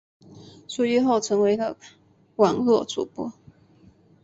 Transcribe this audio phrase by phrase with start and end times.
[0.67, 1.77] 出狱后成为了
[2.37, 3.31] 网络主播。